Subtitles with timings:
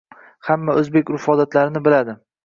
[0.47, 2.17] Hamma o'zbek urf -odatlarini biladi